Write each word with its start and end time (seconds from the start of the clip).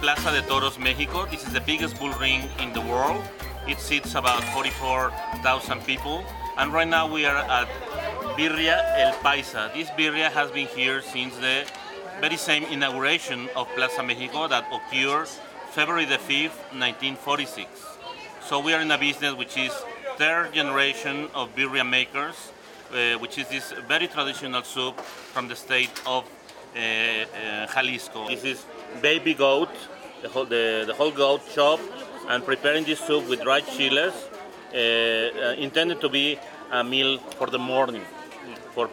Plaza 0.00 0.32
de 0.32 0.40
Toros, 0.48 0.78
Mexico. 0.78 1.26
This 1.26 1.46
is 1.46 1.52
the 1.52 1.60
biggest 1.60 1.98
bull 1.98 2.12
ring 2.12 2.48
in 2.58 2.72
the 2.72 2.80
world. 2.80 3.22
It 3.68 3.78
seats 3.78 4.14
about 4.14 4.42
44,000 4.54 5.84
people. 5.84 6.24
And 6.56 6.72
right 6.72 6.88
now 6.88 7.06
we 7.06 7.26
are 7.26 7.36
at 7.36 7.68
Birria 8.38 8.80
El 8.96 9.12
Paisa. 9.16 9.70
This 9.74 9.90
birria 9.90 10.30
has 10.30 10.50
been 10.52 10.66
here 10.68 11.02
since 11.02 11.36
the 11.36 11.66
very 12.18 12.38
same 12.38 12.64
inauguration 12.64 13.50
of 13.54 13.68
Plaza 13.76 14.02
Mexico 14.02 14.48
that 14.48 14.64
occurred 14.72 15.28
February 15.70 16.06
the 16.06 16.16
5th, 16.16 16.56
1946. 16.72 17.68
So 18.48 18.58
we 18.60 18.72
are 18.72 18.80
in 18.80 18.90
a 18.90 18.96
business 18.96 19.34
which 19.34 19.58
is 19.58 19.72
third 20.16 20.54
generation 20.54 21.28
of 21.34 21.54
birria 21.54 21.86
makers, 21.86 22.52
uh, 22.90 23.18
which 23.18 23.36
is 23.36 23.48
this 23.48 23.74
very 23.86 24.08
traditional 24.08 24.62
soup 24.62 24.98
from 24.98 25.46
the 25.46 25.56
state 25.56 25.92
of 26.06 26.24
uh, 26.24 26.78
uh, 26.78 27.66
Jalisco. 27.66 28.28
This 28.28 28.44
is 28.44 28.64
baby 28.96 29.34
goat, 29.34 29.70
the 30.22 30.28
whole, 30.28 30.44
the, 30.44 30.84
the 30.86 30.94
whole 30.94 31.10
goat 31.10 31.40
chopped 31.54 31.82
and 32.28 32.44
preparing 32.44 32.84
this 32.84 33.00
soup 33.00 33.28
with 33.28 33.42
dried 33.42 33.66
chiles, 33.66 34.14
uh, 34.74 34.76
uh, 34.76 35.54
intended 35.58 36.00
to 36.00 36.08
be 36.08 36.38
a 36.72 36.82
meal 36.82 37.18
for 37.18 37.46
the 37.46 37.58
morning 37.58 38.02
for 38.72 38.90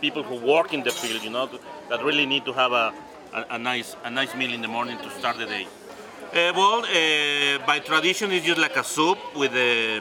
people 0.00 0.22
who 0.22 0.36
work 0.36 0.74
in 0.74 0.82
the 0.82 0.90
field, 0.90 1.22
you 1.22 1.30
know, 1.30 1.48
that 1.88 2.04
really 2.04 2.26
need 2.26 2.44
to 2.44 2.52
have 2.52 2.72
a, 2.72 2.92
a, 3.32 3.56
a 3.56 3.58
nice 3.58 3.96
a 4.04 4.10
nice 4.10 4.34
meal 4.34 4.52
in 4.52 4.60
the 4.60 4.68
morning 4.68 4.98
to 4.98 5.10
start 5.18 5.38
the 5.38 5.46
day. 5.46 5.66
Uh, 6.32 6.52
well, 6.56 6.80
uh, 6.84 7.66
by 7.66 7.78
tradition, 7.78 8.30
it's 8.32 8.46
just 8.46 8.58
like 8.58 8.76
a 8.76 8.84
soup 8.84 9.18
with 9.36 9.52
the, 9.52 10.00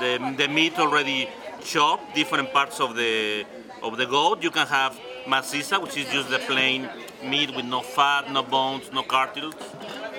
the, 0.00 0.34
the 0.36 0.48
meat 0.48 0.78
already 0.78 1.28
chopped, 1.62 2.14
different 2.14 2.52
parts 2.52 2.80
of 2.80 2.96
the 2.96 3.44
of 3.82 3.96
the 3.96 4.06
goat. 4.06 4.42
You 4.42 4.50
can 4.50 4.66
have 4.66 4.98
maciza, 5.26 5.80
which 5.80 5.96
is 5.96 6.06
just 6.12 6.30
the 6.30 6.38
plain 6.38 6.88
meat 7.24 7.54
with 7.54 7.64
no 7.64 7.80
fat, 7.80 8.30
no 8.32 8.42
bones, 8.42 8.90
no 8.92 9.02
cartilage, 9.02 9.54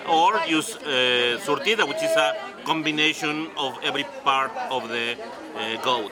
or 0.08 0.40
use 0.48 0.76
uh, 0.78 1.40
surtida, 1.44 1.88
which 1.88 2.02
is 2.04 2.16
a 2.16 2.36
combination 2.66 3.50
of 3.58 3.78
every 3.84 4.06
part 4.24 4.52
of 4.70 4.90
the 4.90 5.16
uh, 5.56 5.82
goat. 5.82 6.12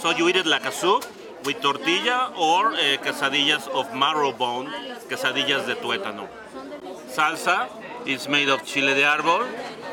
So 0.00 0.10
you 0.10 0.28
eat 0.28 0.36
it 0.36 0.46
like 0.46 0.64
a 0.64 0.72
soup 0.72 1.04
with 1.44 1.60
tortilla 1.60 2.32
or 2.38 2.72
uh, 2.72 2.76
quesadillas 3.02 3.68
of 3.68 3.94
marrow 3.94 4.32
bone, 4.32 4.66
quesadillas 5.08 5.66
de 5.66 5.74
tuétano. 5.74 6.28
Salsa 7.08 7.68
is 8.06 8.28
made 8.28 8.48
of 8.48 8.64
chile 8.64 8.94
de 8.94 9.02
árbol 9.02 9.46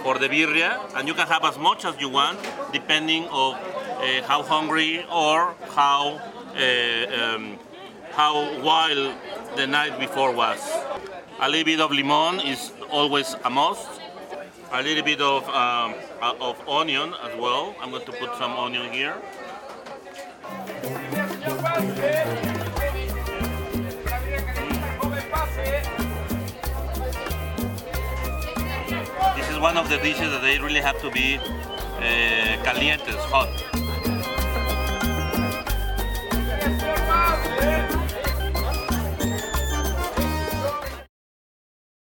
for 0.03 0.17
the 0.17 0.27
birria, 0.27 0.79
and 0.95 1.07
you 1.07 1.13
can 1.13 1.27
have 1.27 1.43
as 1.45 1.57
much 1.57 1.85
as 1.85 1.99
you 1.99 2.09
want, 2.09 2.39
depending 2.73 3.25
of 3.27 3.53
uh, 3.53 4.21
how 4.27 4.41
hungry 4.41 5.05
or 5.11 5.53
how 5.75 6.19
uh, 6.55 7.35
um, 7.35 7.59
how 8.11 8.61
wild 8.61 9.15
the 9.55 9.65
night 9.67 9.99
before 9.99 10.33
was. 10.33 10.59
A 11.39 11.49
little 11.49 11.65
bit 11.65 11.79
of 11.79 11.91
limon 11.91 12.39
is 12.41 12.71
always 12.89 13.35
a 13.43 13.49
must. 13.49 13.87
A 14.73 14.81
little 14.81 15.03
bit 15.03 15.19
of 15.19 15.47
um, 15.49 15.95
uh, 16.21 16.33
of 16.39 16.55
onion 16.67 17.13
as 17.23 17.37
well. 17.37 17.75
I'm 17.81 17.91
going 17.91 18.05
to 18.05 18.11
put 18.11 18.35
some 18.37 18.53
onion 18.53 18.91
here. 18.91 19.15
This 29.35 29.49
is 29.49 29.59
one 29.59 29.77
of 29.77 29.89
the 29.89 29.97
dishes 29.97 30.31
that 30.31 30.41
they 30.41 30.59
really 30.59 30.81
have 30.81 31.01
to 31.01 31.11
be 31.11 31.37
uh, 31.37 32.63
calientes, 32.63 33.15
hot. 33.31 33.49